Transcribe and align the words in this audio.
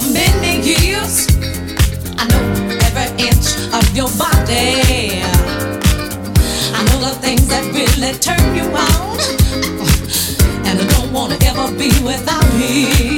for 0.00 0.12
many 0.12 0.60
years. 0.60 1.26
I 2.18 2.26
know 2.28 2.42
every 2.86 3.08
inch 3.26 3.46
of 3.72 3.84
your 3.96 4.10
body. 4.18 5.22
I 6.76 6.80
know 6.86 6.98
the 7.00 7.14
things 7.20 7.46
that 7.48 7.64
really 7.74 8.12
turn 8.18 8.54
you 8.54 8.66
on. 8.86 9.18
And 10.66 10.80
I 10.80 10.86
don't 10.94 11.12
want 11.12 11.32
to 11.32 11.46
ever 11.46 11.68
be 11.76 11.90
without 12.04 12.46
me. 12.54 13.17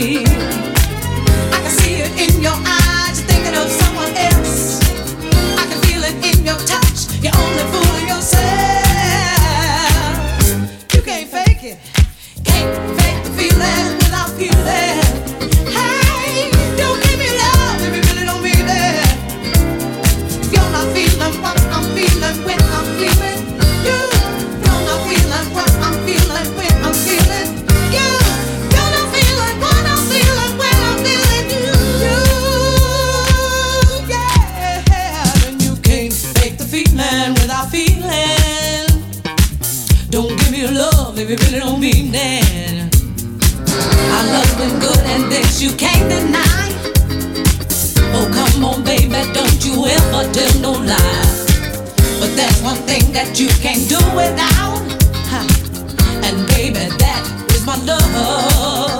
that 53.25 53.39
you 53.39 53.49
can't 53.61 53.87
do 53.87 53.99
without. 54.17 54.81
And 56.25 56.49
baby, 56.49 56.89
that 56.97 57.51
is 57.55 57.67
my 57.67 57.77
love. 57.85 59.00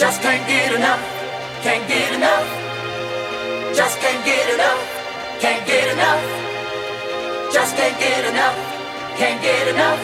Just 0.00 0.22
can't 0.22 0.40
get 0.48 0.72
enough, 0.72 0.98
can't 1.60 1.86
get 1.86 2.14
enough. 2.16 2.48
Just 3.76 4.00
can't 4.00 4.24
get 4.24 4.48
enough, 4.48 4.80
can't 5.40 5.66
get 5.66 5.92
enough. 5.92 6.24
Just 7.52 7.76
can't 7.76 8.00
get 8.00 8.24
enough, 8.24 8.56
can't 9.20 9.42
get 9.42 9.68
enough. 9.68 10.00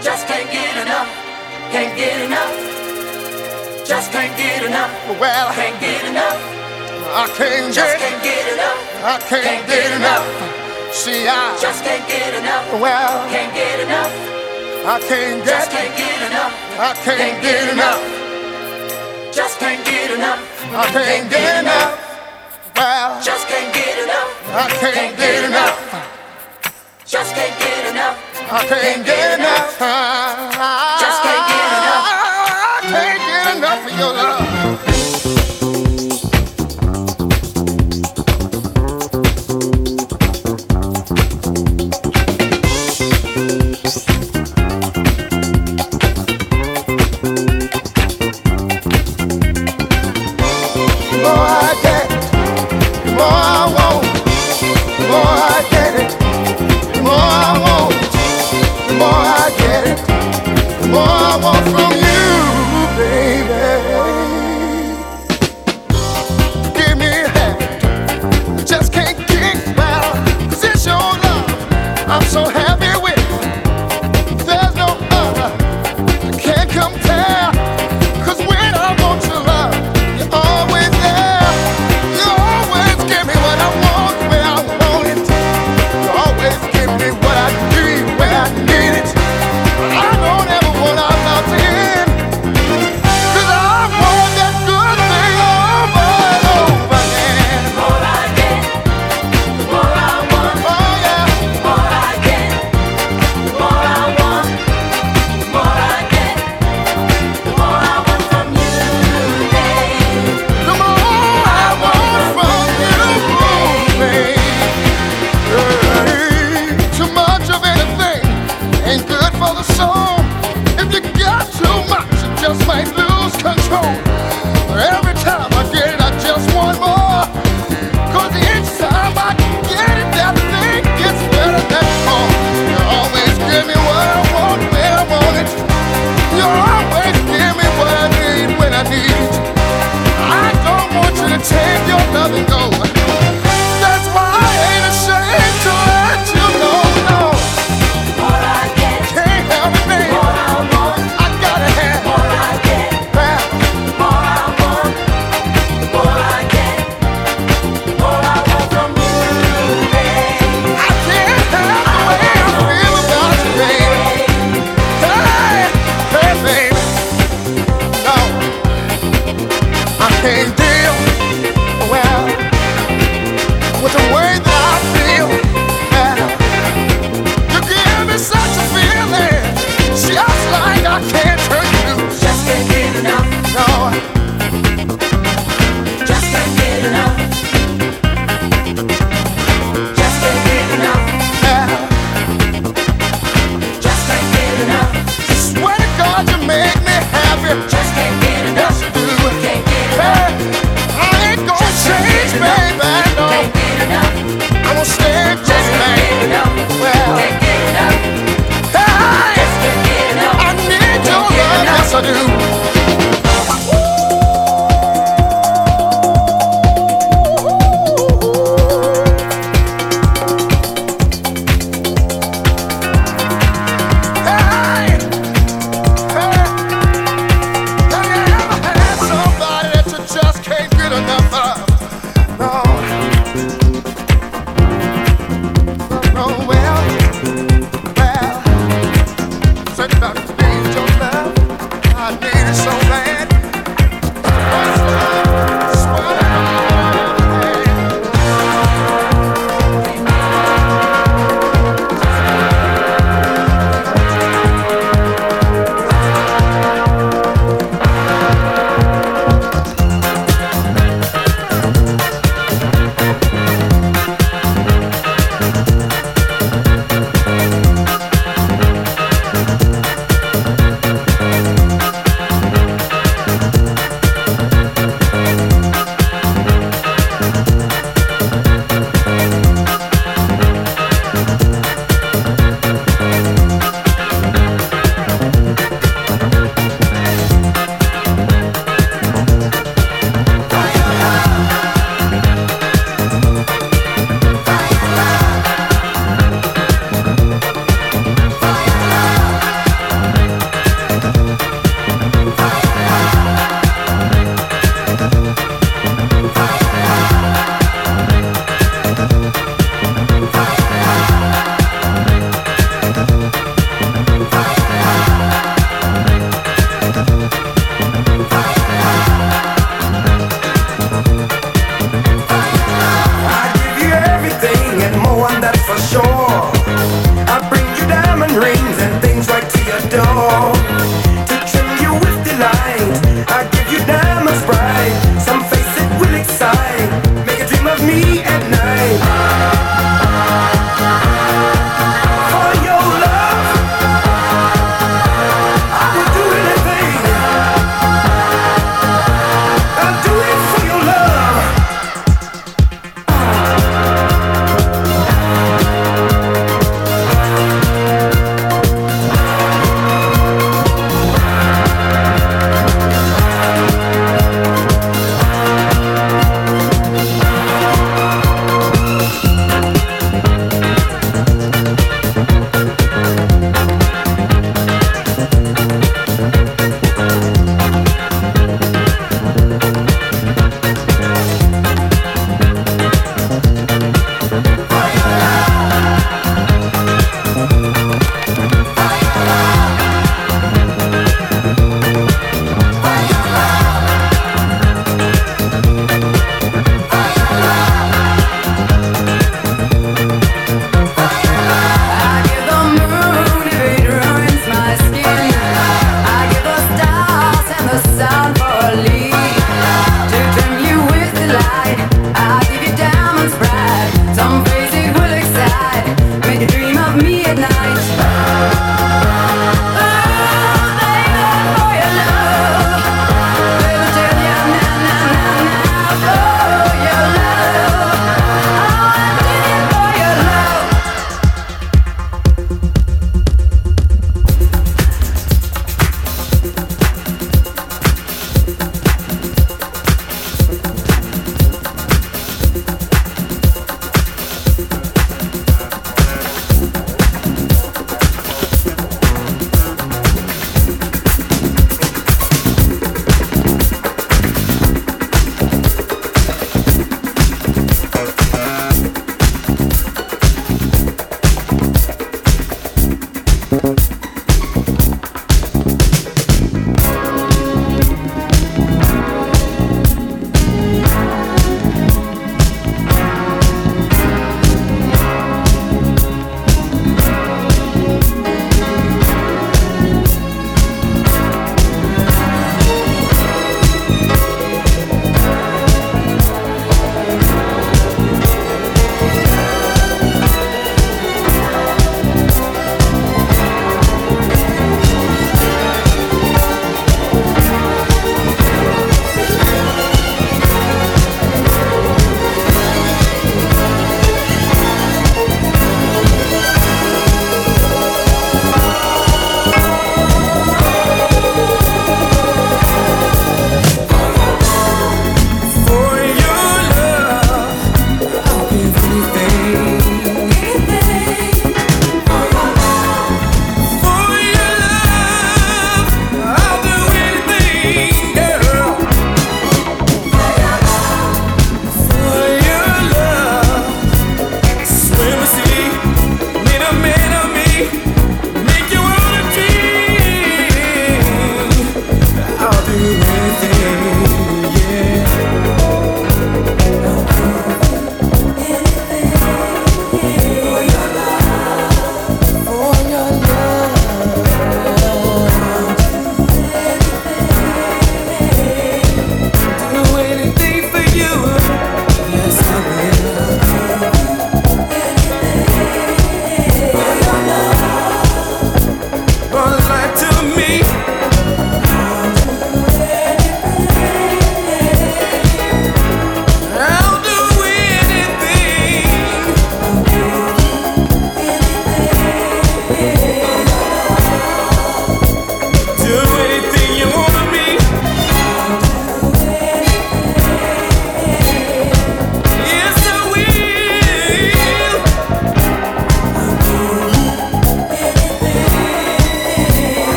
Just 0.00 0.24
can't 0.28 0.48
get 0.52 0.86
enough, 0.86 1.10
can't 1.74 1.96
get 1.98 2.22
enough. 2.22 2.54
Just 3.84 4.12
can't 4.12 4.38
get 4.38 4.62
enough. 4.62 5.18
Well, 5.18 5.52
can't 5.52 5.80
get 5.80 6.04
enough. 6.06 6.38
I 7.10 7.26
can't 7.34 7.74
just 7.74 7.98
get, 7.98 7.98
can't 7.98 8.22
get 8.22 8.52
enough. 8.54 8.78
I 9.02 9.18
can't, 9.18 9.42
can't 9.42 9.66
get, 9.66 9.82
get 9.82 9.96
enough. 9.98 10.22
enough. 10.22 10.94
See, 10.94 11.26
I 11.26 11.58
just 11.60 11.82
can't 11.82 12.06
get 12.06 12.34
enough. 12.38 12.70
Well, 12.78 13.28
can't 13.34 13.52
get 13.52 13.80
enough. 13.80 14.14
I 14.86 15.00
can't 15.10 15.44
get, 15.44 15.70
can't 15.74 15.96
get 15.98 16.30
enough. 16.30 16.54
I 16.78 16.94
can't, 16.94 17.18
can't 17.18 17.42
get, 17.42 17.66
get 17.66 17.72
enough. 17.74 17.98
enough. 17.98 18.19
Just 19.32 19.60
can't 19.60 19.84
get 19.84 20.10
enough. 20.10 20.42
I 20.74 20.86
can't 20.90 21.30
get 21.30 21.62
enough. 21.62 21.94
Well, 22.74 23.22
Just 23.22 23.46
can't 23.46 23.72
get 23.72 24.02
enough. 24.02 24.30
I 24.50 24.68
can't 24.80 25.16
get 25.16 25.44
enough. 25.44 25.78
Just 27.06 27.34
can't 27.34 27.58
get 27.60 27.90
enough. 27.92 28.18
I 28.50 28.66
can't 28.66 29.06
get 29.06 29.38
enough. 29.38 29.78
Just 31.00 31.22
can't 31.22 31.46
get 31.46 31.70
enough. 31.78 32.06
I 32.10 32.80
can't 32.82 33.18
get 33.18 33.56
enough 33.56 33.86
of 33.86 33.98
your 33.98 34.12
love. 34.14 34.49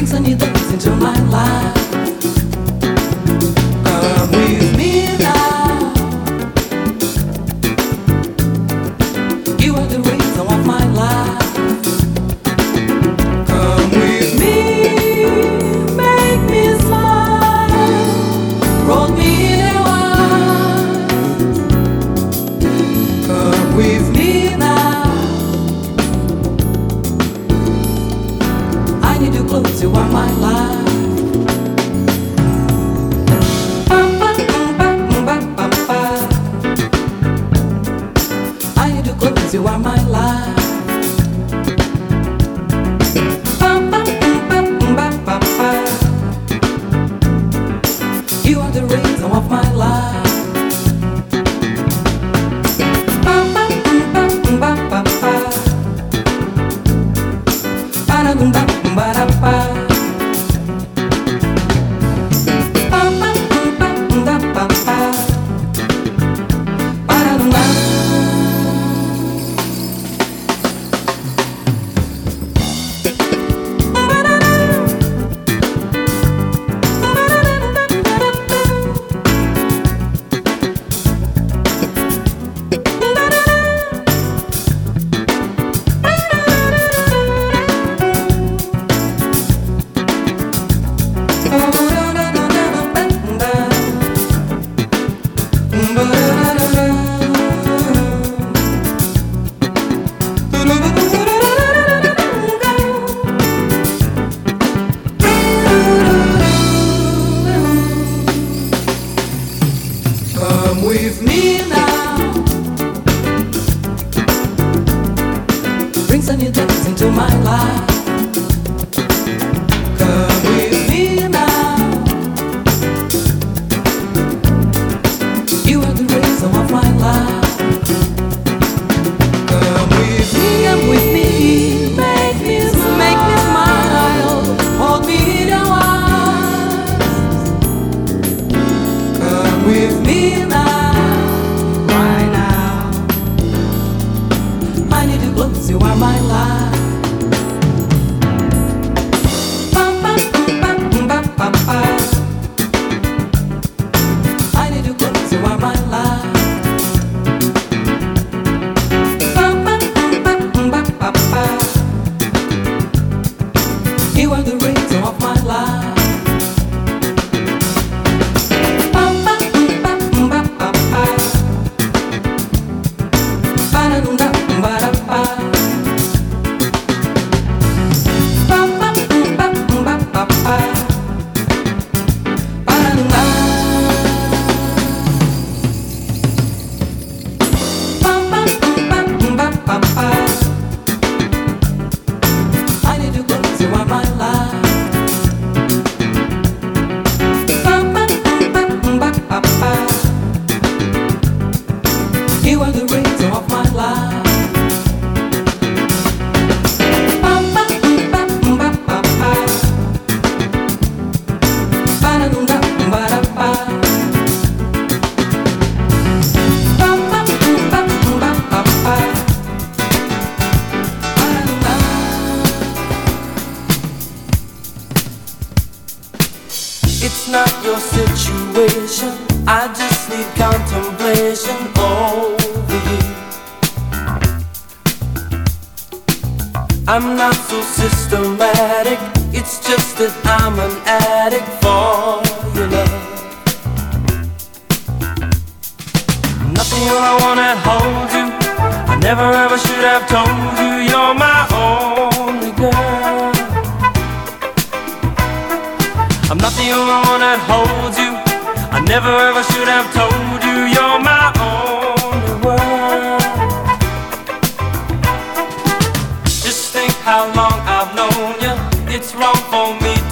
brings 0.00 0.14
a 0.14 0.20
new 0.20 0.34
dimension 0.34 0.72
into 0.72 0.90
my 0.96 1.14
life. 1.28 1.89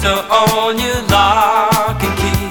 to 0.01 0.25
own 0.31 0.79
your 0.79 1.01
lock 1.09 2.01
and 2.01 2.15
key. 2.19 2.45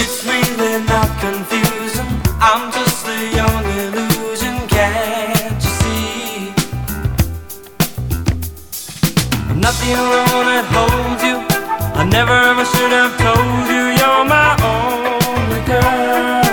It's 0.00 0.24
really 0.24 0.82
not 0.86 1.10
confusing. 1.20 2.08
I'm 2.40 2.72
just 2.72 3.04
the 3.04 3.18
young 3.36 3.64
illusion, 3.80 4.66
can't 4.68 5.62
you 5.62 5.72
see? 5.80 6.52
I'm 9.50 9.60
not 9.60 9.74
the 9.84 9.92
only 10.00 10.22
one 10.32 10.46
that 10.52 10.66
holds 10.72 11.22
you. 11.28 11.36
I 12.00 12.04
never 12.04 12.32
ever 12.32 12.64
should 12.64 12.92
have 12.92 13.14
told 13.18 13.68
you 13.68 13.82
you're 13.98 14.24
my 14.24 14.56
only 14.72 15.60
girl. 15.68 16.44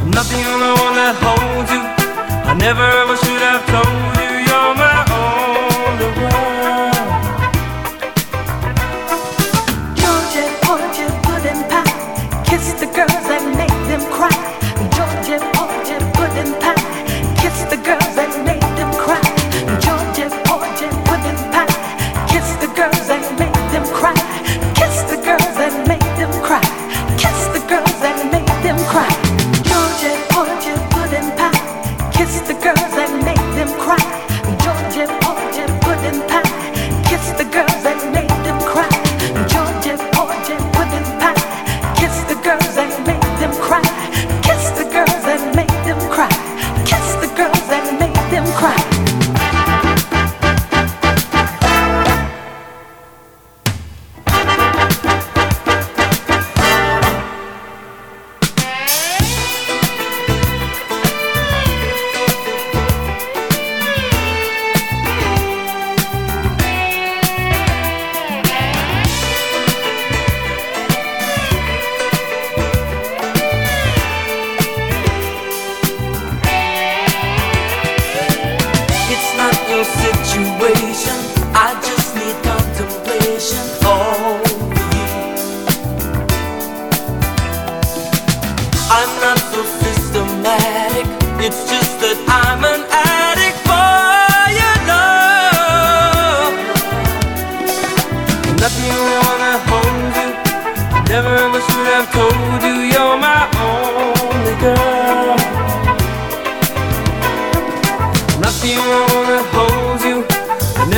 I'm 0.00 0.10
not 0.10 0.26
the 0.32 0.40
only 0.52 0.72
one 0.84 0.94
that 0.96 1.16
holds 1.24 1.70
you. 1.72 1.82
I 2.50 2.54
never 2.54 2.99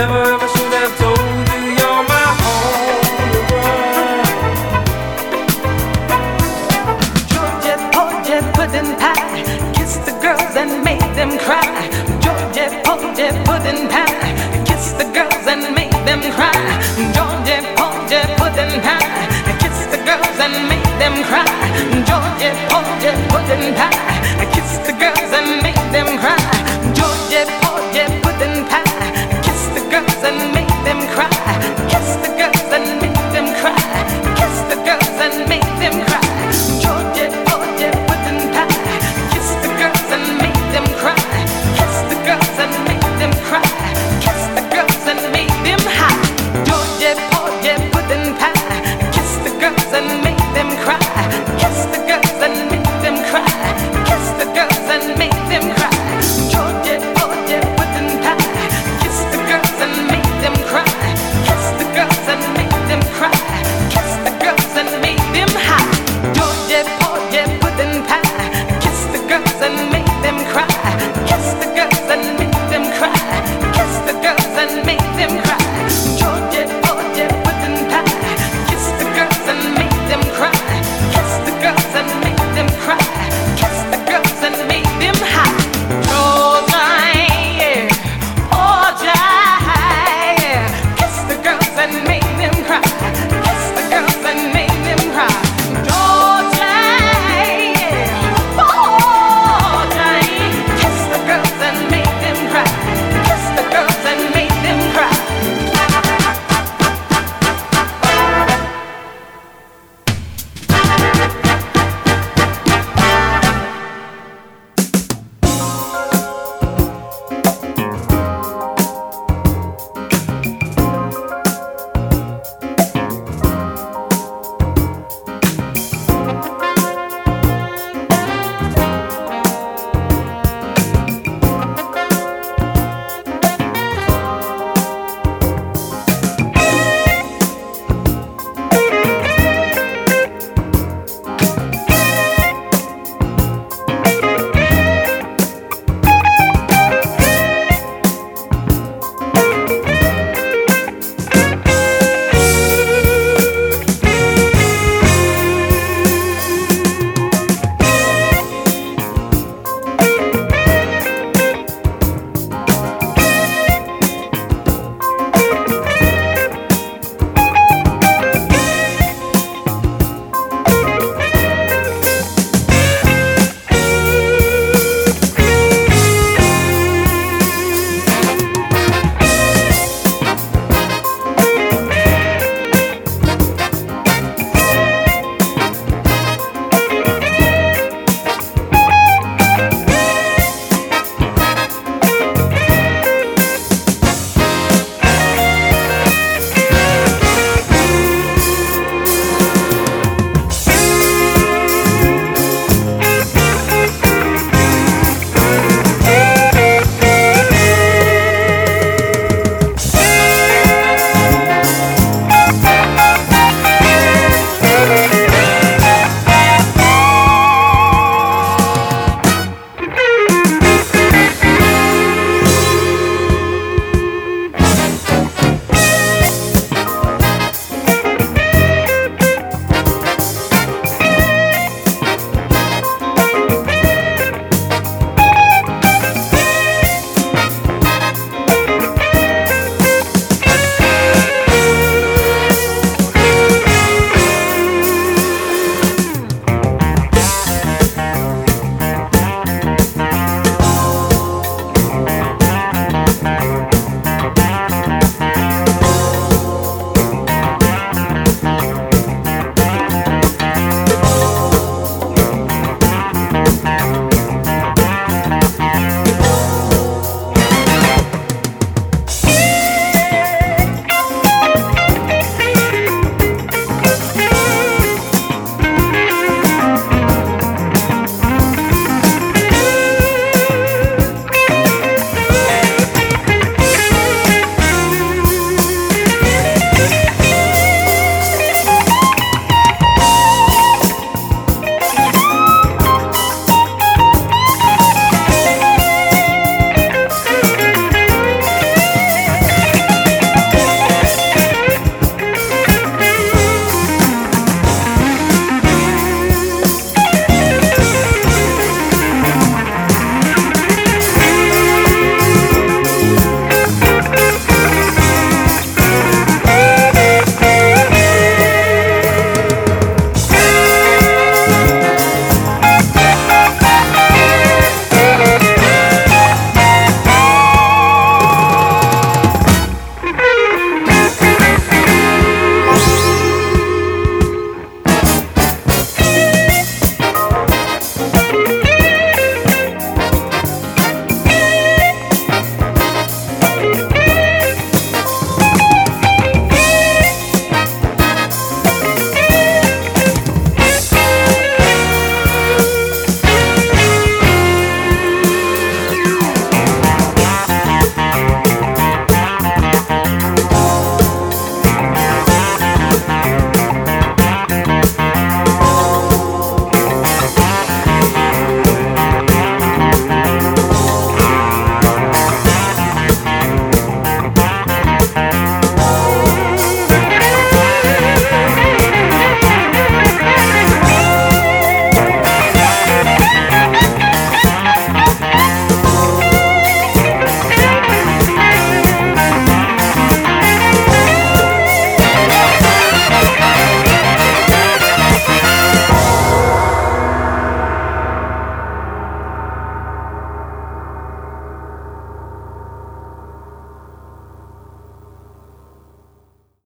them 0.09 0.42